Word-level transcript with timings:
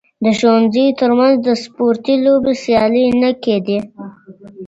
د 0.23 0.25
ښوونځیو 0.37 0.97
ترمنځ 0.99 1.35
د 1.47 1.49
سپورتي 1.63 2.15
لوبو 2.25 2.51
سیالۍ 2.63 3.05
نه 3.23 3.31
کيدې. 3.43 3.79